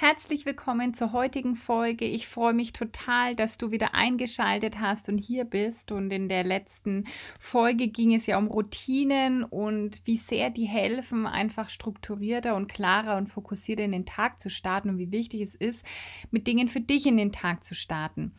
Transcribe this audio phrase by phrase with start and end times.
[0.00, 2.06] Herzlich willkommen zur heutigen Folge.
[2.06, 5.92] Ich freue mich total, dass du wieder eingeschaltet hast und hier bist.
[5.92, 7.04] Und in der letzten
[7.38, 13.18] Folge ging es ja um Routinen und wie sehr die helfen, einfach strukturierter und klarer
[13.18, 15.84] und fokussierter in den Tag zu starten und wie wichtig es ist,
[16.30, 18.32] mit Dingen für dich in den Tag zu starten.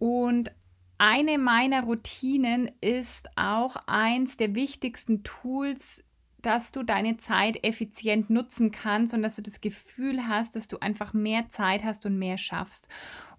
[0.00, 0.50] Und
[0.98, 6.02] eine meiner Routinen ist auch eins der wichtigsten Tools
[6.46, 10.78] dass du deine Zeit effizient nutzen kannst und dass du das Gefühl hast, dass du
[10.78, 12.88] einfach mehr Zeit hast und mehr schaffst.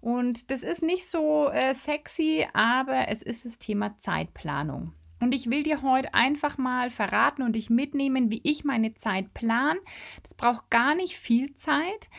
[0.02, 4.92] Und das ist nicht so äh, sexy, aber es ist das Thema Zeitplanung.
[5.20, 9.32] Und ich will dir heute einfach mal verraten und dich mitnehmen, wie ich meine Zeit
[9.32, 9.78] plan.
[10.22, 12.10] Das braucht gar nicht viel Zeit,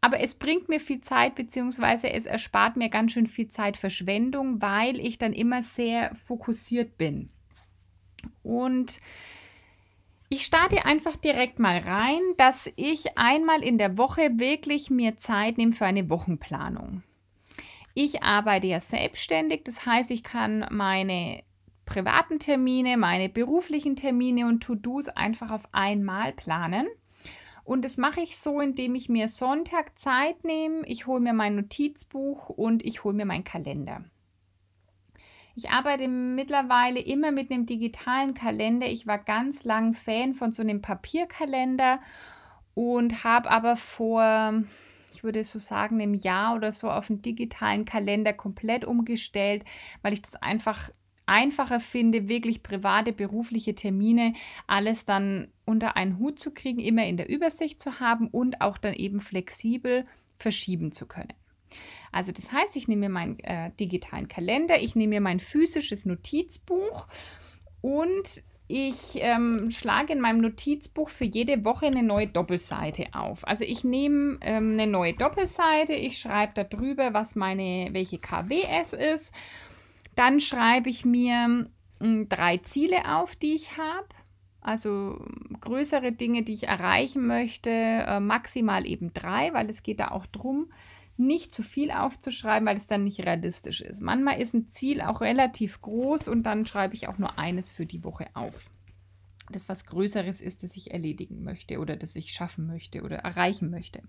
[0.00, 5.00] aber es bringt mir viel Zeit, beziehungsweise es erspart mir ganz schön viel Zeitverschwendung, weil
[5.00, 7.30] ich dann immer sehr fokussiert bin.
[8.42, 9.00] Und
[10.32, 15.58] ich starte einfach direkt mal rein, dass ich einmal in der Woche wirklich mir Zeit
[15.58, 17.02] nehme für eine Wochenplanung.
[17.92, 21.42] Ich arbeite ja selbstständig, das heißt, ich kann meine
[21.84, 26.86] privaten Termine, meine beruflichen Termine und To-Dos einfach auf einmal planen.
[27.62, 31.56] Und das mache ich so, indem ich mir Sonntag Zeit nehme, ich hole mir mein
[31.56, 34.02] Notizbuch und ich hole mir meinen Kalender.
[35.54, 38.86] Ich arbeite mittlerweile immer mit einem digitalen Kalender.
[38.86, 42.00] Ich war ganz lang Fan von so einem Papierkalender
[42.74, 44.62] und habe aber vor,
[45.12, 49.64] ich würde so sagen, einem Jahr oder so auf einen digitalen Kalender komplett umgestellt,
[50.00, 50.90] weil ich das einfach
[51.26, 54.32] einfacher finde, wirklich private, berufliche Termine,
[54.66, 58.78] alles dann unter einen Hut zu kriegen, immer in der Übersicht zu haben und auch
[58.78, 60.04] dann eben flexibel
[60.36, 61.32] verschieben zu können.
[62.12, 66.04] Also das heißt, ich nehme mir meinen äh, digitalen Kalender, ich nehme mir mein physisches
[66.04, 67.08] Notizbuch
[67.80, 73.46] und ich ähm, schlage in meinem Notizbuch für jede Woche eine neue Doppelseite auf.
[73.46, 78.92] Also ich nehme ähm, eine neue Doppelseite, ich schreibe darüber, was meine, welche KW es
[78.92, 79.34] ist.
[80.14, 81.66] Dann schreibe ich mir
[82.00, 84.08] äh, drei Ziele auf, die ich habe.
[84.62, 85.22] Also
[85.60, 90.26] größere Dinge, die ich erreichen möchte, äh, maximal eben drei, weil es geht da auch
[90.26, 90.72] darum,
[91.26, 94.00] nicht zu viel aufzuschreiben, weil es dann nicht realistisch ist.
[94.00, 97.86] Manchmal ist ein Ziel auch relativ groß und dann schreibe ich auch nur eines für
[97.86, 98.70] die Woche auf.
[99.50, 103.70] Das was Größeres ist, das ich erledigen möchte oder das ich schaffen möchte oder erreichen
[103.70, 104.02] möchte.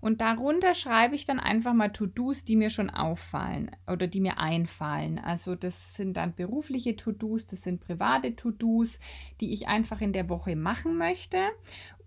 [0.00, 4.38] Und darunter schreibe ich dann einfach mal To-Dos, die mir schon auffallen oder die mir
[4.38, 5.18] einfallen.
[5.18, 8.98] Also das sind dann berufliche To-Dos, das sind private To-Dos,
[9.40, 11.38] die ich einfach in der Woche machen möchte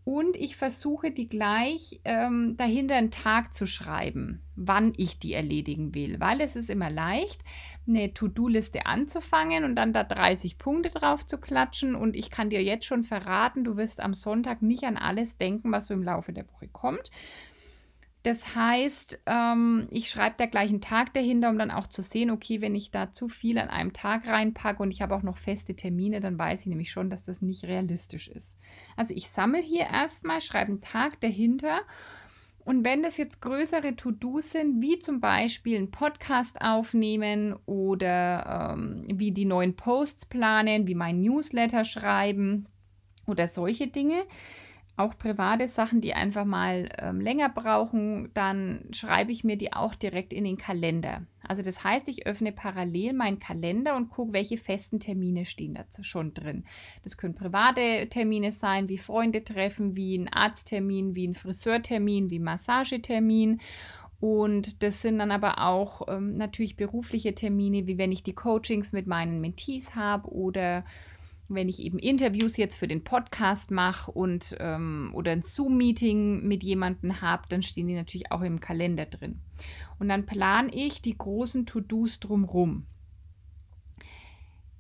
[0.03, 5.93] und ich versuche die gleich ähm, dahinter einen Tag zu schreiben, wann ich die erledigen
[5.93, 7.43] will, weil es ist immer leicht,
[7.87, 11.95] eine To-Do-Liste anzufangen und dann da 30 Punkte drauf zu klatschen.
[11.95, 15.71] Und ich kann dir jetzt schon verraten, du wirst am Sonntag nicht an alles denken,
[15.71, 17.11] was so im Laufe der Woche kommt,
[18.23, 22.31] das heißt, ähm, ich schreibe da gleich einen Tag dahinter, um dann auch zu sehen,
[22.31, 25.37] okay, wenn ich da zu viel an einem Tag reinpacke und ich habe auch noch
[25.37, 28.57] feste Termine, dann weiß ich nämlich schon, dass das nicht realistisch ist.
[28.97, 31.79] Also ich sammle hier erstmal, schreibe einen Tag dahinter
[32.69, 39.05] und wenn das jetzt größere To-Dos sind, wie zum Beispiel einen Podcast aufnehmen oder ähm,
[39.11, 42.67] wie die neuen Posts planen, wie mein Newsletter schreiben
[43.25, 44.21] oder solche Dinge,
[44.99, 49.95] auch private Sachen, die einfach mal ähm, länger brauchen, dann schreibe ich mir die auch
[49.95, 51.25] direkt in den Kalender.
[51.47, 55.85] Also das heißt, ich öffne parallel meinen Kalender und gucke, welche festen Termine stehen da
[56.03, 56.65] schon drin.
[57.03, 62.39] Das können private Termine sein, wie Freunde treffen, wie ein Arzttermin, wie ein Friseurtermin, wie
[62.39, 63.61] ein Massagetermin.
[64.19, 68.91] Und das sind dann aber auch ähm, natürlich berufliche Termine, wie wenn ich die Coachings
[68.91, 70.83] mit meinen Mentees habe oder
[71.49, 76.63] wenn ich eben Interviews jetzt für den Podcast mache und ähm, oder ein Zoom-Meeting mit
[76.63, 79.41] jemandem habe, dann stehen die natürlich auch im Kalender drin.
[79.99, 82.85] Und dann plane ich die großen To-Dos drumrum.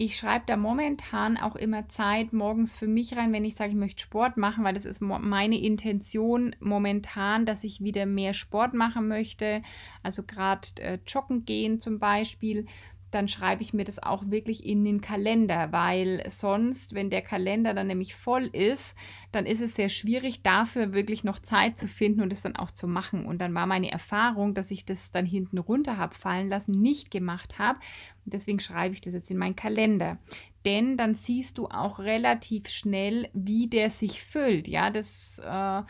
[0.01, 3.75] Ich schreibe da momentan auch immer Zeit morgens für mich rein, wenn ich sage, ich
[3.75, 9.09] möchte Sport machen, weil das ist meine Intention momentan, dass ich wieder mehr Sport machen
[9.09, 9.61] möchte.
[10.01, 12.65] Also gerade äh, joggen gehen zum Beispiel
[13.11, 17.73] dann schreibe ich mir das auch wirklich in den Kalender, weil sonst, wenn der Kalender
[17.73, 18.95] dann nämlich voll ist,
[19.31, 22.71] dann ist es sehr schwierig, dafür wirklich noch Zeit zu finden und es dann auch
[22.71, 23.25] zu machen.
[23.25, 27.11] Und dann war meine Erfahrung, dass ich das dann hinten runter habe fallen lassen, nicht
[27.11, 27.79] gemacht habe.
[28.25, 30.17] Und deswegen schreibe ich das jetzt in meinen Kalender.
[30.65, 34.67] Denn dann siehst du auch relativ schnell, wie der sich füllt.
[34.67, 35.39] Ja, das.
[35.39, 35.83] Äh,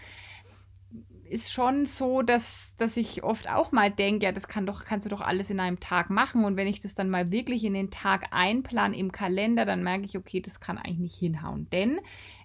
[1.30, 5.06] ist schon so, dass, dass ich oft auch mal denke, ja, das kann doch, kannst
[5.06, 6.46] du doch alles in einem Tag machen.
[6.46, 10.06] Und wenn ich das dann mal wirklich in den Tag einplan im Kalender, dann merke
[10.06, 11.70] ich, okay, das kann eigentlich nicht hinhauen.
[11.72, 12.00] Denn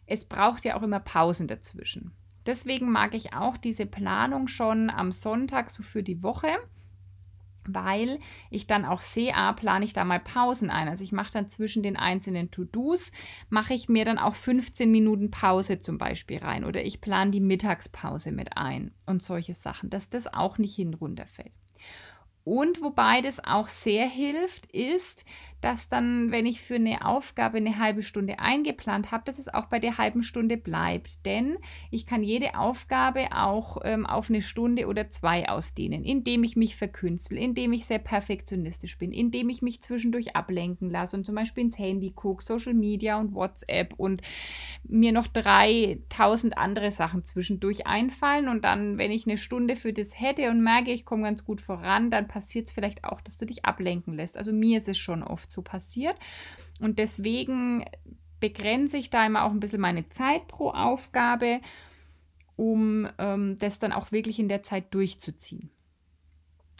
[0.06, 2.12] es braucht ja auch immer Pausen dazwischen.
[2.46, 6.48] Deswegen mag ich auch diese Planung schon am Sonntag so für die Woche
[7.68, 8.18] weil
[8.50, 10.88] ich dann auch sehe, ah, plane ich da mal Pausen ein.
[10.88, 13.12] Also ich mache dann zwischen den einzelnen To-Dos,
[13.48, 17.40] mache ich mir dann auch 15 Minuten Pause zum Beispiel rein oder ich plane die
[17.40, 21.52] Mittagspause mit ein und solche Sachen, dass das auch nicht hin runterfällt.
[22.44, 25.24] Und wobei das auch sehr hilft, ist,
[25.64, 29.64] dass dann, wenn ich für eine Aufgabe eine halbe Stunde eingeplant habe, dass es auch
[29.64, 31.24] bei der halben Stunde bleibt.
[31.24, 31.56] Denn
[31.90, 36.76] ich kann jede Aufgabe auch ähm, auf eine Stunde oder zwei ausdehnen, indem ich mich
[36.76, 41.64] verkünstle, indem ich sehr perfektionistisch bin, indem ich mich zwischendurch ablenken lasse und zum Beispiel
[41.64, 44.20] ins Handy gucke, Social Media und WhatsApp und
[44.86, 48.48] mir noch 3000 andere Sachen zwischendurch einfallen.
[48.48, 51.62] Und dann, wenn ich eine Stunde für das hätte und merke, ich komme ganz gut
[51.62, 54.36] voran, dann passiert es vielleicht auch, dass du dich ablenken lässt.
[54.36, 56.16] Also mir ist es schon oft so passiert.
[56.80, 57.84] Und deswegen
[58.40, 61.60] begrenze ich da immer auch ein bisschen meine Zeit pro Aufgabe,
[62.56, 65.70] um ähm, das dann auch wirklich in der Zeit durchzuziehen.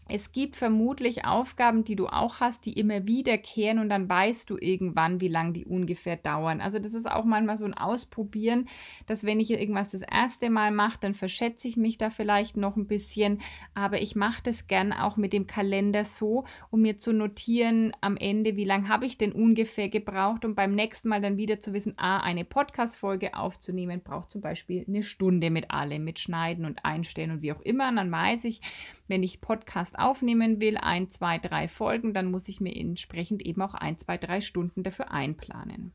[0.06, 4.58] Es gibt vermutlich Aufgaben, die du auch hast, die immer wiederkehren und dann weißt du
[4.58, 6.60] irgendwann, wie lange die ungefähr dauern.
[6.60, 8.68] Also das ist auch manchmal so ein Ausprobieren,
[9.06, 12.76] dass wenn ich irgendwas das erste Mal mache, dann verschätze ich mich da vielleicht noch
[12.76, 13.40] ein bisschen,
[13.72, 18.18] aber ich mache das gern auch mit dem Kalender so, um mir zu notieren am
[18.18, 21.72] Ende, wie lange habe ich denn ungefähr gebraucht und beim nächsten Mal dann wieder zu
[21.72, 26.84] wissen, ah, eine Podcast-Folge aufzunehmen braucht zum Beispiel eine Stunde mit allem, mit Schneiden und
[26.84, 27.88] Einstellen und wie auch immer.
[27.88, 28.60] Und dann weiß ich,
[29.08, 33.62] wenn ich Podcast aufnehmen will, ein, zwei, drei Folgen, dann muss ich mir entsprechend eben
[33.62, 35.92] auch ein, zwei, drei Stunden dafür einplanen.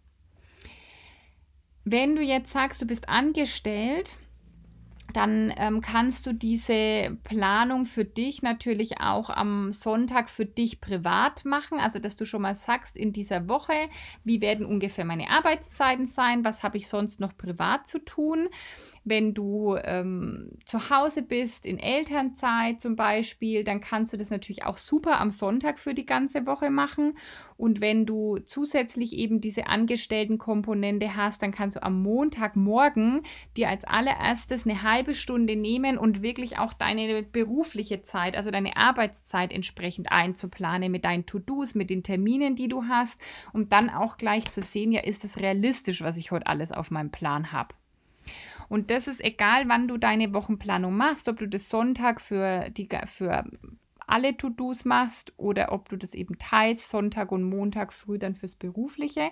[1.85, 4.17] Wenn du jetzt sagst, du bist angestellt,
[5.13, 11.45] dann ähm, kannst du diese Planung für dich natürlich auch am Sonntag für dich privat
[11.45, 11.79] machen.
[11.79, 13.73] Also, dass du schon mal sagst, in dieser Woche,
[14.23, 18.49] wie werden ungefähr meine Arbeitszeiten sein, was habe ich sonst noch privat zu tun.
[19.09, 24.65] Wenn du ähm, zu Hause bist, in Elternzeit zum Beispiel, dann kannst du das natürlich
[24.65, 27.17] auch super am Sonntag für die ganze Woche machen.
[27.57, 33.23] Und wenn du zusätzlich eben diese Angestelltenkomponente hast, dann kannst du am Montagmorgen
[33.57, 38.77] dir als allererstes eine halbe Stunde nehmen und wirklich auch deine berufliche Zeit, also deine
[38.77, 43.19] Arbeitszeit entsprechend einzuplanen mit deinen To-Dos, mit den Terminen, die du hast,
[43.53, 46.91] um dann auch gleich zu sehen, ja, ist es realistisch, was ich heute alles auf
[46.91, 47.73] meinem Plan habe.
[48.69, 52.87] Und das ist egal, wann du deine Wochenplanung machst, ob du das Sonntag für, die,
[53.05, 53.43] für
[54.07, 58.55] alle To-Dos machst oder ob du das eben teilst, Sonntag und Montag früh dann fürs
[58.55, 59.29] Berufliche,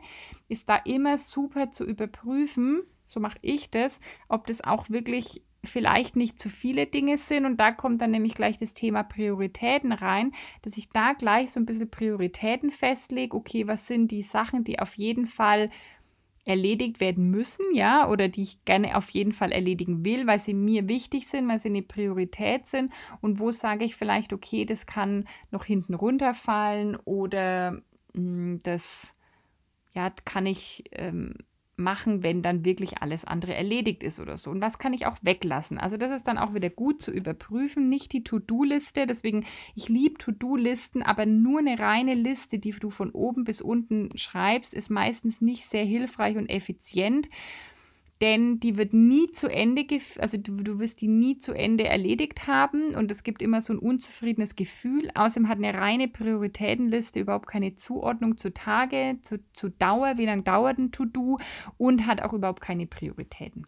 [0.50, 6.16] ist da immer super zu überprüfen, so mache ich das, ob das auch wirklich vielleicht
[6.16, 7.46] nicht zu viele Dinge sind.
[7.46, 10.32] Und da kommt dann nämlich gleich das Thema Prioritäten rein,
[10.62, 13.36] dass ich da gleich so ein bisschen Prioritäten festlege.
[13.36, 15.70] Okay, was sind die Sachen, die auf jeden Fall
[16.48, 20.54] erledigt werden müssen, ja, oder die ich gerne auf jeden Fall erledigen will, weil sie
[20.54, 22.92] mir wichtig sind, weil sie eine Priorität sind.
[23.22, 27.82] Und wo sage ich vielleicht, okay, das kann noch hinten runterfallen oder mh,
[28.14, 29.14] hm, das
[29.94, 31.34] ja, kann ich ähm,
[31.78, 34.50] machen, wenn dann wirklich alles andere erledigt ist oder so.
[34.50, 35.78] Und was kann ich auch weglassen?
[35.78, 39.06] Also das ist dann auch wieder gut zu überprüfen, nicht die To-Do-Liste.
[39.06, 44.10] Deswegen, ich liebe To-Do-Listen, aber nur eine reine Liste, die du von oben bis unten
[44.18, 47.30] schreibst, ist meistens nicht sehr hilfreich und effizient
[48.22, 49.86] denn die wird nie zu Ende,
[50.18, 53.74] also du, du wirst die nie zu Ende erledigt haben und es gibt immer so
[53.74, 55.10] ein unzufriedenes Gefühl.
[55.14, 60.44] Außerdem hat eine reine Prioritätenliste überhaupt keine Zuordnung zu Tage, zu, zu Dauer, wie lange
[60.44, 61.38] dauert ein To-Do
[61.78, 63.68] und hat auch überhaupt keine Prioritäten.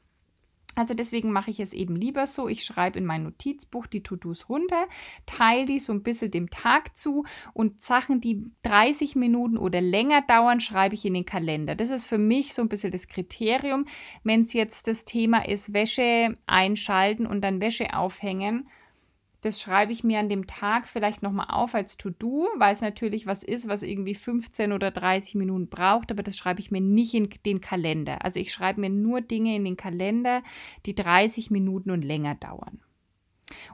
[0.80, 2.48] Also deswegen mache ich es eben lieber so.
[2.48, 4.88] Ich schreibe in mein Notizbuch die To-Dos runter,
[5.26, 10.22] teile die so ein bisschen dem Tag zu und Sachen, die 30 Minuten oder länger
[10.22, 11.76] dauern, schreibe ich in den Kalender.
[11.76, 13.86] Das ist für mich so ein bisschen das Kriterium.
[14.24, 18.70] Wenn es jetzt das Thema ist, Wäsche einschalten und dann Wäsche aufhängen,
[19.42, 23.26] das schreibe ich mir an dem Tag vielleicht nochmal auf als To-Do, weil es natürlich
[23.26, 27.14] was ist, was irgendwie 15 oder 30 Minuten braucht, aber das schreibe ich mir nicht
[27.14, 28.24] in den Kalender.
[28.24, 30.44] Also ich schreibe mir nur Dinge in den Kalender,
[30.86, 32.82] die 30 Minuten und länger dauern.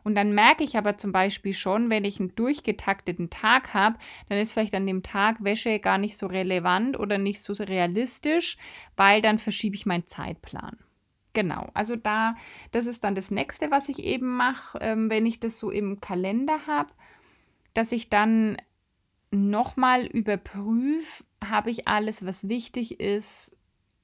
[0.03, 3.97] Und dann merke ich aber zum Beispiel schon, wenn ich einen durchgetakteten Tag habe,
[4.29, 8.57] dann ist vielleicht an dem Tag Wäsche gar nicht so relevant oder nicht so realistisch,
[8.95, 10.77] weil dann verschiebe ich meinen Zeitplan.
[11.35, 12.35] Genau, also da,
[12.71, 15.99] das ist dann das nächste, was ich eben mache, ähm, wenn ich das so im
[15.99, 16.93] Kalender habe,
[17.73, 18.57] dass ich dann
[19.31, 23.53] nochmal überprüfe, habe ich alles, was wichtig ist,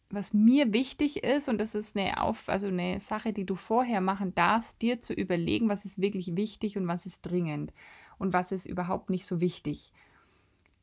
[0.10, 4.02] was mir wichtig ist, und das ist eine, Auf, also eine Sache, die du vorher
[4.02, 7.72] machen darfst, dir zu überlegen, was ist wirklich wichtig und was ist dringend
[8.20, 9.94] und was ist überhaupt nicht so wichtig.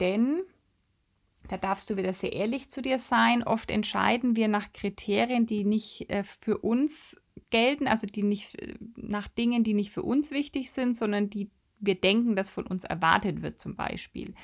[0.00, 0.40] Denn
[1.48, 3.42] da darfst du wieder sehr ehrlich zu dir sein.
[3.42, 8.74] Oft entscheiden wir nach Kriterien, die nicht äh, für uns gelten, also die nicht äh,
[8.96, 11.50] nach Dingen, die nicht für uns wichtig sind, sondern die
[11.80, 14.34] wir denken, dass von uns erwartet wird, zum Beispiel.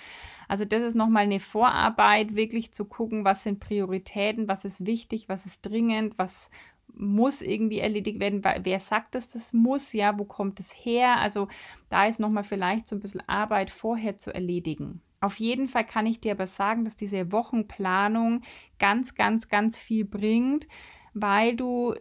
[0.47, 5.29] Also das ist nochmal eine Vorarbeit, wirklich zu gucken, was sind Prioritäten, was ist wichtig,
[5.29, 6.51] was ist dringend, was
[6.93, 8.43] muss irgendwie erledigt werden.
[8.45, 9.93] Wer sagt, dass das muss?
[9.93, 11.17] Ja, wo kommt es her?
[11.19, 11.49] Also
[11.89, 15.03] da ist nochmal vielleicht so ein bisschen Arbeit vorher zu erledigen.
[15.25, 18.43] Auf jeden Fall kann ich dir aber sagen, dass diese Wochenplanung
[18.79, 20.69] ganz, ganz, ganz viel bringt,
[21.15, 21.95] weil du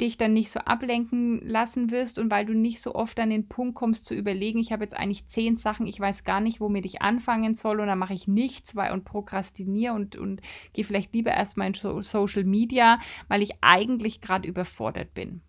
[0.00, 3.48] dich dann nicht so ablenken lassen wirst und weil du nicht so oft an den
[3.48, 6.86] Punkt kommst zu überlegen, ich habe jetzt eigentlich zehn Sachen, ich weiß gar nicht, womit
[6.86, 10.40] ich anfangen soll und dann mache ich nichts weil, und prokrastiniere und, und
[10.72, 15.42] gehe vielleicht lieber erstmal in Social Media, weil ich eigentlich gerade überfordert bin.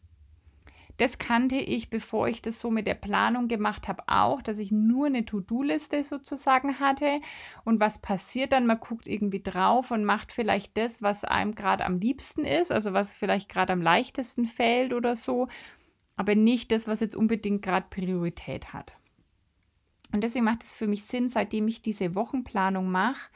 [0.98, 4.72] Das kannte ich, bevor ich das so mit der Planung gemacht habe, auch, dass ich
[4.72, 7.20] nur eine To-Do-Liste sozusagen hatte.
[7.64, 8.68] Und was passiert dann?
[8.68, 12.94] Man guckt irgendwie drauf und macht vielleicht das, was einem gerade am liebsten ist, also
[12.94, 15.48] was vielleicht gerade am leichtesten fällt oder so,
[16.16, 19.00] aber nicht das, was jetzt unbedingt gerade Priorität hat.
[20.14, 23.30] Und deswegen macht es für mich Sinn, seitdem ich diese Wochenplanung mache,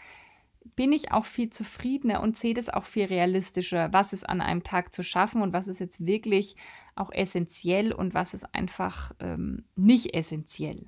[0.75, 4.63] bin ich auch viel zufriedener und sehe das auch viel realistischer, was ist an einem
[4.63, 6.55] Tag zu schaffen und was ist jetzt wirklich
[6.95, 10.87] auch essentiell und was ist einfach ähm, nicht essentiell.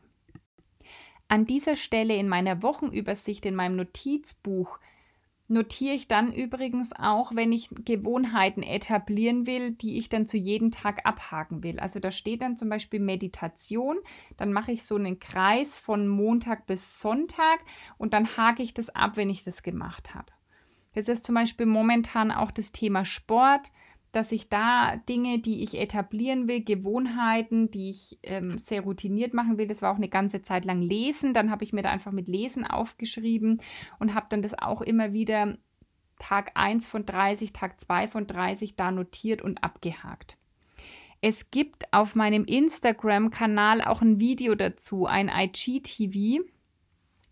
[1.27, 4.79] An dieser Stelle in meiner Wochenübersicht in meinem Notizbuch
[5.47, 10.71] notiere ich dann übrigens auch, wenn ich Gewohnheiten etablieren will, die ich dann zu jedem
[10.71, 11.79] Tag abhaken will.
[11.79, 13.97] Also da steht dann zum Beispiel Meditation,
[14.35, 17.59] dann mache ich so einen Kreis von Montag bis Sonntag
[17.97, 20.31] und dann hake ich das ab, wenn ich das gemacht habe.
[20.93, 23.71] Das ist zum Beispiel momentan auch das Thema Sport
[24.17, 29.59] dass ich da Dinge, die ich etablieren will, Gewohnheiten, die ich ähm, sehr routiniert machen
[29.59, 31.35] will, das war auch eine ganze Zeit lang Lesen.
[31.35, 33.61] Dann habe ich mir da einfach mit Lesen aufgeschrieben
[33.99, 35.59] und habe dann das auch immer wieder
[36.17, 40.35] Tag 1 von 30, Tag 2 von 30 da notiert und abgehakt.
[41.21, 46.43] Es gibt auf meinem Instagram-Kanal auch ein Video dazu, ein IGTV.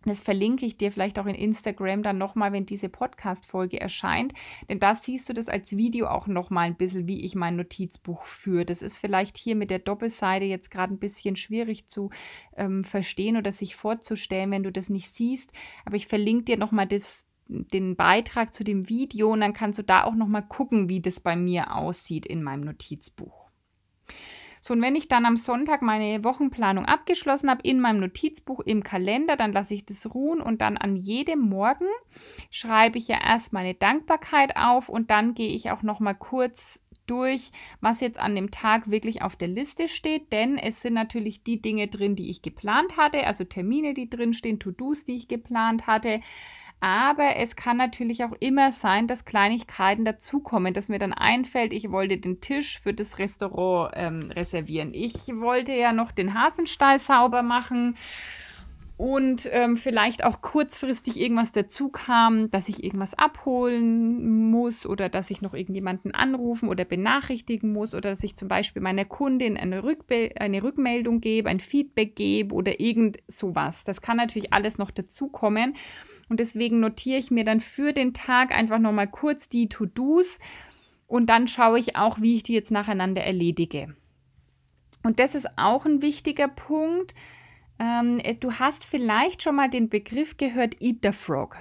[0.06, 4.34] Das verlinke ich dir vielleicht auch in Instagram dann nochmal, wenn diese Podcast-Folge erscheint.
[4.70, 8.24] Denn da siehst du das als Video auch nochmal ein bisschen, wie ich mein Notizbuch
[8.24, 8.66] führe.
[8.66, 12.12] Das ist vielleicht hier mit der Doppelseite jetzt gerade ein bisschen schwierig zu
[12.56, 15.54] ähm, verstehen oder sich vorzustellen, wenn du das nicht siehst.
[15.86, 19.84] Aber ich verlinke dir nochmal das, den Beitrag zu dem Video und dann kannst du
[19.84, 23.50] da auch nochmal gucken, wie das bei mir aussieht in meinem Notizbuch.
[24.66, 28.82] So, und wenn ich dann am Sonntag meine Wochenplanung abgeschlossen habe in meinem Notizbuch im
[28.82, 31.86] Kalender, dann lasse ich das ruhen und dann an jedem Morgen
[32.50, 36.82] schreibe ich ja erst meine Dankbarkeit auf und dann gehe ich auch noch mal kurz
[37.06, 41.44] durch, was jetzt an dem Tag wirklich auf der Liste steht, denn es sind natürlich
[41.44, 45.28] die Dinge drin, die ich geplant hatte, also Termine, die drin stehen, To-Dos, die ich
[45.28, 46.22] geplant hatte.
[46.80, 51.92] Aber es kann natürlich auch immer sein, dass Kleinigkeiten dazukommen, dass mir dann einfällt, ich
[51.92, 54.94] wollte den Tisch für das Restaurant ähm, reservieren.
[54.94, 57.96] Ich wollte ja noch den Hasenstall sauber machen
[58.98, 65.32] und ähm, vielleicht auch kurzfristig irgendwas dazu kam, dass ich irgendwas abholen muss oder dass
[65.32, 69.84] ich noch irgendjemanden anrufen oder benachrichtigen muss oder dass ich zum Beispiel meiner Kundin eine,
[69.84, 73.84] Rückbe eine Rückmeldung gebe, ein Feedback gebe oder irgend sowas.
[73.84, 75.76] Das kann natürlich alles noch dazukommen.
[76.30, 80.40] Und deswegen notiere ich mir dann für den Tag einfach nochmal kurz die To-Dos
[81.08, 83.96] und dann schaue ich auch, wie ich die jetzt nacheinander erledige.
[85.04, 87.14] Und das ist auch ein wichtiger Punkt.
[87.78, 91.58] Ähm, du hast vielleicht schon mal den Begriff gehört, Eat the Frog.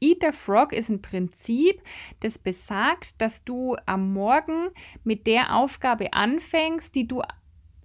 [0.00, 1.80] Eat the Frog ist ein Prinzip,
[2.20, 4.70] das besagt, dass du am Morgen
[5.04, 7.22] mit der Aufgabe anfängst, die du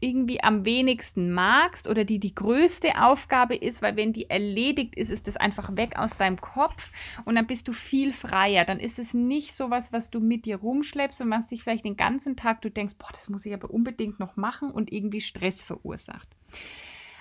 [0.01, 5.11] irgendwie am wenigsten magst oder die die größte Aufgabe ist, weil wenn die erledigt ist,
[5.11, 6.91] ist das einfach weg aus deinem Kopf
[7.25, 8.65] und dann bist du viel freier.
[8.65, 11.85] Dann ist es nicht so was, was du mit dir rumschleppst und was dich vielleicht
[11.85, 15.21] den ganzen Tag, du denkst, boah, das muss ich aber unbedingt noch machen und irgendwie
[15.21, 16.27] Stress verursacht.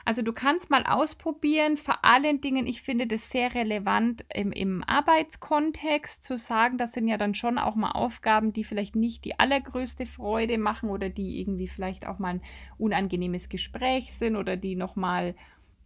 [0.09, 4.83] Also du kannst mal ausprobieren, vor allen Dingen, ich finde das sehr relevant im, im
[4.83, 9.39] Arbeitskontext zu sagen, das sind ja dann schon auch mal Aufgaben, die vielleicht nicht die
[9.39, 12.43] allergrößte Freude machen oder die irgendwie vielleicht auch mal ein
[12.79, 15.35] unangenehmes Gespräch sind oder die nochmal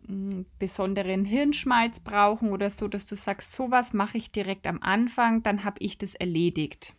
[0.06, 5.42] hm, besonderen Hirnschmalz brauchen oder so, dass du sagst, sowas mache ich direkt am Anfang,
[5.42, 6.94] dann habe ich das erledigt.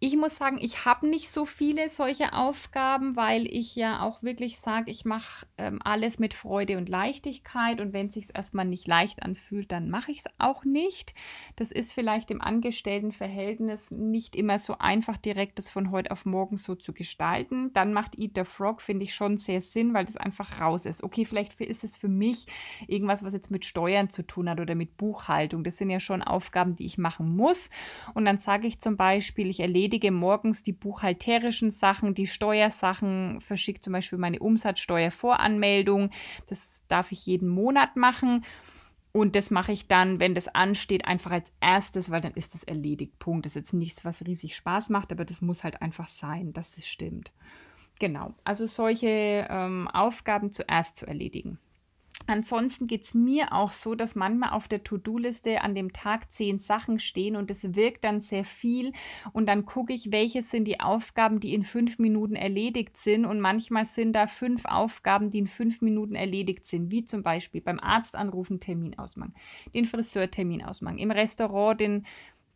[0.00, 4.60] Ich muss sagen, ich habe nicht so viele solche Aufgaben, weil ich ja auch wirklich
[4.60, 8.86] sage, ich mache ähm, alles mit Freude und Leichtigkeit und wenn es sich erstmal nicht
[8.86, 11.14] leicht anfühlt, dann mache ich es auch nicht.
[11.56, 16.58] Das ist vielleicht im Angestelltenverhältnis nicht immer so einfach, direkt das von heute auf morgen
[16.58, 17.72] so zu gestalten.
[17.72, 21.02] Dann macht Eat the Frog, finde ich, schon sehr Sinn, weil das einfach raus ist.
[21.02, 22.46] Okay, vielleicht ist es für mich
[22.86, 25.64] irgendwas, was jetzt mit Steuern zu tun hat oder mit Buchhaltung.
[25.64, 27.68] Das sind ja schon Aufgaben, die ich machen muss.
[28.14, 33.40] Und dann sage ich zum Beispiel, ich erlebe erledige morgens die buchhalterischen Sachen, die Steuersachen,
[33.40, 36.10] verschicke zum Beispiel meine Umsatzsteuervoranmeldung.
[36.46, 38.44] Das darf ich jeden Monat machen.
[39.12, 42.64] Und das mache ich dann, wenn das ansteht, einfach als erstes, weil dann ist das
[42.64, 43.18] erledigt.
[43.18, 43.46] Punkt.
[43.46, 46.76] Das ist jetzt nichts, was riesig Spaß macht, aber das muss halt einfach sein, dass
[46.76, 47.32] es stimmt.
[47.98, 51.58] Genau, also solche ähm, Aufgaben zuerst zu erledigen.
[52.28, 56.58] Ansonsten geht es mir auch so, dass manchmal auf der To-Do-Liste an dem Tag zehn
[56.58, 58.92] Sachen stehen und es wirkt dann sehr viel.
[59.32, 63.24] Und dann gucke ich, welche sind die Aufgaben, die in fünf Minuten erledigt sind.
[63.24, 67.62] Und manchmal sind da fünf Aufgaben, die in fünf Minuten erledigt sind, wie zum Beispiel
[67.62, 69.34] beim Arzt anrufen, Termin ausmachen,
[69.74, 72.04] den Friseurtermin ausmachen, im Restaurant den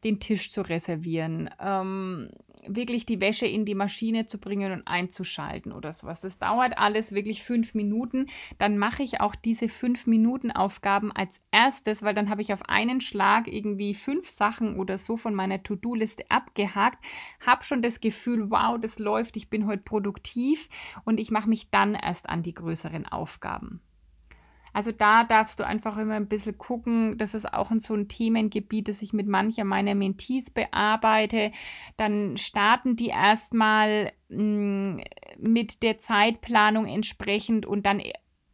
[0.05, 2.31] den Tisch zu reservieren, ähm,
[2.67, 6.21] wirklich die Wäsche in die Maschine zu bringen und einzuschalten oder sowas.
[6.21, 8.29] Das dauert alles wirklich fünf Minuten.
[8.59, 12.69] Dann mache ich auch diese fünf Minuten Aufgaben als erstes, weil dann habe ich auf
[12.69, 17.05] einen Schlag irgendwie fünf Sachen oder so von meiner To-Do-Liste abgehakt,
[17.45, 20.69] habe schon das Gefühl, wow, das läuft, ich bin heute produktiv
[21.05, 23.81] und ich mache mich dann erst an die größeren Aufgaben.
[24.73, 27.19] Also da darfst du einfach immer ein bisschen gucken.
[27.19, 31.53] Das ist auch in so ein Themengebiet, das ich mit mancher meiner Mentees bearbeite.
[31.97, 34.97] Dann starten die erstmal mm,
[35.39, 38.01] mit der Zeitplanung entsprechend und dann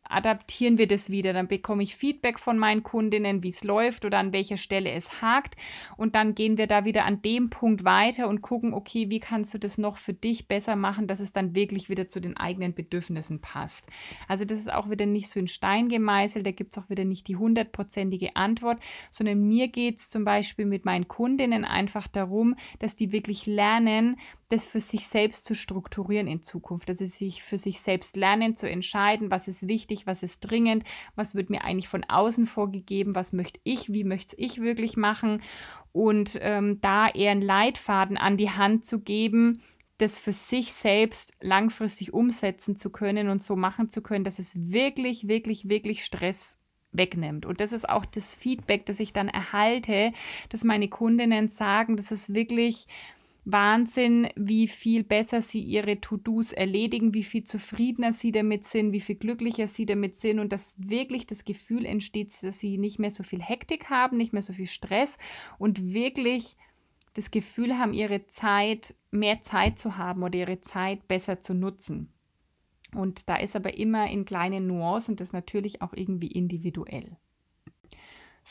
[0.08, 1.32] adaptieren wir das wieder.
[1.32, 5.22] Dann bekomme ich Feedback von meinen Kundinnen, wie es läuft oder an welcher Stelle es
[5.22, 5.56] hakt.
[5.96, 9.54] Und dann gehen wir da wieder an dem Punkt weiter und gucken, okay, wie kannst
[9.54, 12.74] du das noch für dich besser machen, dass es dann wirklich wieder zu den eigenen
[12.74, 13.86] Bedürfnissen passt.
[14.26, 17.04] Also das ist auch wieder nicht so in Stein gemeißelt, da gibt es auch wieder
[17.04, 18.78] nicht die hundertprozentige Antwort,
[19.10, 24.16] sondern mir geht es zum Beispiel mit meinen Kundinnen einfach darum, dass die wirklich lernen,
[24.48, 28.56] das für sich selbst zu strukturieren in Zukunft, dass sie sich für sich selbst lernen
[28.56, 30.84] zu entscheiden, was ist wichtig, was ist dringend,
[31.14, 35.42] was wird mir eigentlich von außen vorgegeben, was möchte ich, wie möchte ich wirklich machen
[35.92, 39.60] und ähm, da eher einen Leitfaden an die Hand zu geben,
[39.98, 44.54] das für sich selbst langfristig umsetzen zu können und so machen zu können, dass es
[44.72, 46.56] wirklich, wirklich, wirklich Stress
[46.92, 47.44] wegnimmt.
[47.44, 50.12] Und das ist auch das Feedback, das ich dann erhalte,
[50.48, 52.86] dass meine Kundinnen sagen, das ist wirklich
[53.50, 59.00] Wahnsinn, wie viel besser sie ihre To-Dos erledigen, wie viel zufriedener sie damit sind, wie
[59.00, 63.10] viel glücklicher sie damit sind und dass wirklich das Gefühl entsteht, dass sie nicht mehr
[63.10, 65.16] so viel Hektik haben, nicht mehr so viel Stress
[65.58, 66.56] und wirklich
[67.14, 72.12] das Gefühl haben, ihre Zeit, mehr Zeit zu haben oder ihre Zeit besser zu nutzen.
[72.94, 77.16] Und da ist aber immer in kleinen Nuancen das natürlich auch irgendwie individuell.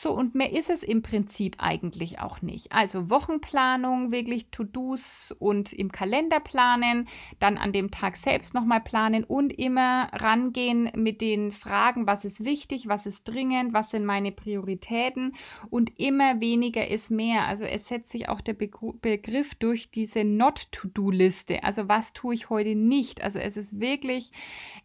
[0.00, 2.70] So, und mehr ist es im Prinzip eigentlich auch nicht.
[2.70, 7.08] Also Wochenplanung, wirklich To-Dos und im Kalender planen,
[7.40, 12.44] dann an dem Tag selbst nochmal planen und immer rangehen mit den Fragen, was ist
[12.44, 15.34] wichtig, was ist dringend, was sind meine Prioritäten
[15.68, 17.48] und immer weniger ist mehr.
[17.48, 21.64] Also es setzt sich auch der Begriff durch diese Not-To-Do-Liste.
[21.64, 23.20] Also was tue ich heute nicht?
[23.24, 24.30] Also es ist wirklich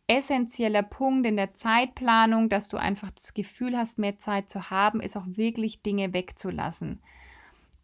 [0.07, 4.99] essentieller Punkt in der Zeitplanung, dass du einfach das Gefühl hast, mehr Zeit zu haben
[4.99, 7.01] ist auch wirklich Dinge wegzulassen.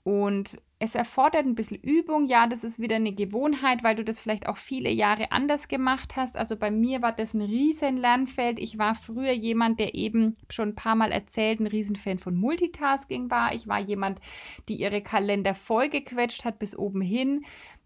[0.03, 2.25] Und es erfordert ein bisschen Übung.
[2.25, 6.15] Ja, das ist wieder eine Gewohnheit, weil du das vielleicht auch viele Jahre anders gemacht
[6.15, 6.37] hast.
[6.37, 8.59] Also bei mir war das ein riesen Lernfeld.
[8.59, 13.29] Ich war früher jemand, der eben schon ein paar Mal erzählt, ein Riesenfan von Multitasking
[13.29, 13.53] war.
[13.53, 14.19] Ich war jemand,
[14.69, 17.43] die ihre Kalender vollgequetscht hat bis oben hin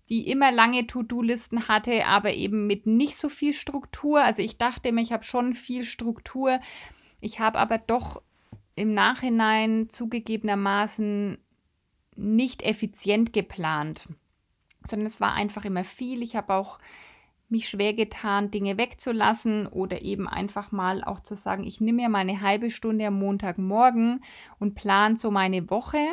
[0.10, 4.22] die immer lange To-Do-Listen hatte, aber eben mit nicht so viel Struktur.
[4.22, 6.60] Also ich dachte mir, ich habe schon viel Struktur.
[7.22, 8.22] Ich habe aber doch
[8.76, 11.38] im Nachhinein zugegebenermaßen
[12.16, 14.08] nicht effizient geplant,
[14.84, 16.22] sondern es war einfach immer viel.
[16.22, 16.80] Ich habe auch
[17.50, 22.10] mich schwer getan, Dinge wegzulassen oder eben einfach mal auch zu sagen, ich nehme mir
[22.10, 24.24] meine halbe Stunde am Montagmorgen
[24.60, 26.04] und plane so meine Woche.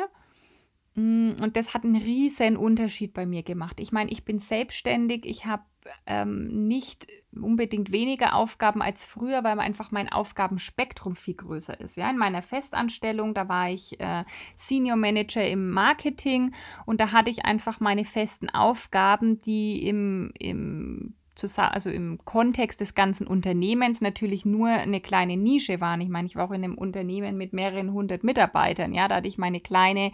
[0.95, 3.79] Mm, und das hat einen riesen Unterschied bei mir gemacht.
[3.79, 5.63] Ich meine, ich bin selbstständig, ich habe
[6.05, 11.97] ähm, nicht unbedingt weniger Aufgaben als früher, weil einfach mein Aufgabenspektrum viel größer ist.
[11.97, 14.23] Ja, in meiner Festanstellung, da war ich äh,
[14.55, 16.53] Senior Manager im Marketing
[16.85, 21.15] und da hatte ich einfach meine festen Aufgaben, die im, im
[21.57, 25.99] also im Kontext des ganzen Unternehmens natürlich nur eine kleine Nische waren.
[26.01, 28.93] Ich meine, ich war auch in einem Unternehmen mit mehreren hundert Mitarbeitern.
[28.93, 30.11] Ja, da hatte ich meine kleine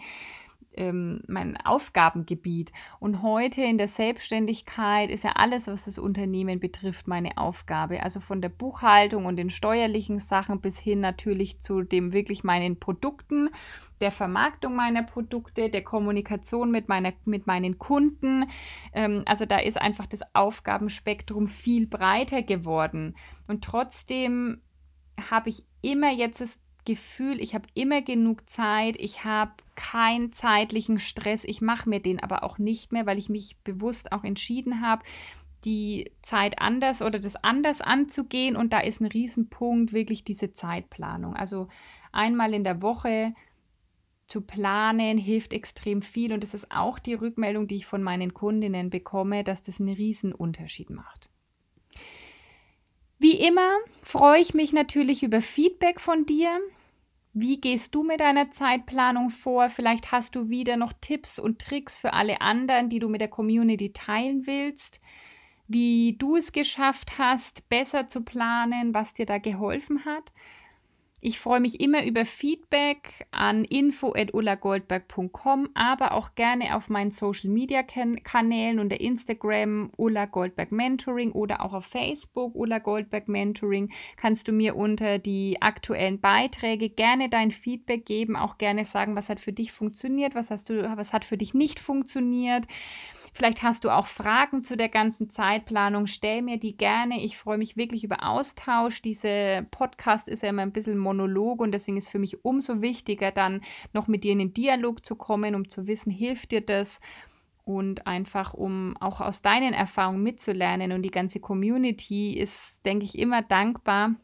[0.78, 2.72] ähm, mein Aufgabengebiet.
[3.00, 8.02] Und heute in der Selbstständigkeit ist ja alles, was das Unternehmen betrifft, meine Aufgabe.
[8.02, 12.78] Also von der Buchhaltung und den steuerlichen Sachen bis hin natürlich zu dem wirklich meinen
[12.78, 13.50] Produkten,
[14.00, 18.46] der Vermarktung meiner Produkte, der Kommunikation mit, meiner, mit meinen Kunden.
[18.92, 23.16] Ähm, also da ist einfach das Aufgabenspektrum viel breiter geworden.
[23.48, 24.62] Und trotzdem
[25.30, 30.98] habe ich immer jetzt das Gefühl, ich habe immer genug Zeit, ich habe keinen zeitlichen
[30.98, 34.82] Stress, ich mache mir den aber auch nicht mehr, weil ich mich bewusst auch entschieden
[34.82, 35.04] habe,
[35.64, 38.56] die Zeit anders oder das anders anzugehen.
[38.56, 41.34] Und da ist ein Riesenpunkt wirklich diese Zeitplanung.
[41.34, 41.68] Also
[42.10, 43.34] einmal in der Woche
[44.26, 48.34] zu planen hilft extrem viel und das ist auch die Rückmeldung, die ich von meinen
[48.34, 51.30] Kundinnen bekomme, dass das einen Riesenunterschied macht.
[53.18, 56.60] Wie immer freue ich mich natürlich über Feedback von dir.
[57.32, 59.68] Wie gehst du mit deiner Zeitplanung vor?
[59.70, 63.28] Vielleicht hast du wieder noch Tipps und Tricks für alle anderen, die du mit der
[63.28, 65.00] Community teilen willst.
[65.66, 70.32] Wie du es geschafft hast, besser zu planen, was dir da geholfen hat.
[71.20, 77.82] Ich freue mich immer über Feedback an info.ullagoldberg.com, aber auch gerne auf meinen Social Media
[77.82, 84.52] Kanälen unter Instagram Ulla Goldberg Mentoring oder auch auf Facebook Ulla Goldberg Mentoring kannst du
[84.52, 89.52] mir unter die aktuellen Beiträge gerne dein Feedback geben, auch gerne sagen, was hat für
[89.52, 92.68] dich funktioniert, was hast du, was hat für dich nicht funktioniert.
[93.32, 96.06] Vielleicht hast du auch Fragen zu der ganzen Zeitplanung.
[96.06, 97.22] Stell mir die gerne.
[97.22, 99.02] Ich freue mich wirklich über Austausch.
[99.02, 103.30] Diese Podcast ist ja immer ein bisschen Monolog und deswegen ist für mich umso wichtiger,
[103.30, 103.60] dann
[103.92, 107.00] noch mit dir in den Dialog zu kommen, um zu wissen, hilft dir das
[107.64, 110.92] und einfach um auch aus deinen Erfahrungen mitzulernen.
[110.92, 114.14] Und die ganze Community ist, denke ich, immer dankbar,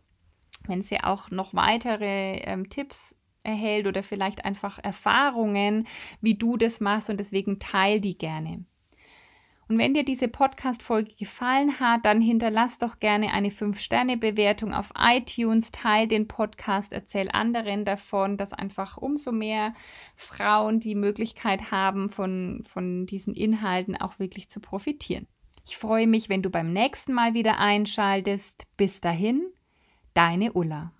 [0.66, 5.86] wenn sie auch noch weitere ähm, Tipps erhält oder vielleicht einfach Erfahrungen,
[6.20, 8.64] wie du das machst und deswegen teil die gerne.
[9.68, 15.70] Und wenn dir diese Podcast-Folge gefallen hat, dann hinterlass doch gerne eine 5-Sterne-Bewertung auf iTunes,
[15.70, 19.74] teil den Podcast, erzähl anderen davon, dass einfach umso mehr
[20.16, 25.26] Frauen die Möglichkeit haben, von, von diesen Inhalten auch wirklich zu profitieren.
[25.66, 28.66] Ich freue mich, wenn du beim nächsten Mal wieder einschaltest.
[28.76, 29.46] Bis dahin,
[30.12, 30.92] deine Ulla.